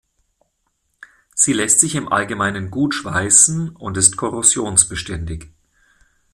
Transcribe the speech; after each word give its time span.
Sie 1.35 1.53
lässt 1.53 1.79
sich 1.79 1.93
im 1.93 2.11
Allgemeinen 2.11 2.71
gut 2.71 2.95
schweißen 2.95 3.75
und 3.75 3.97
ist 3.97 4.17
korrosionsbeständig. 4.17 5.49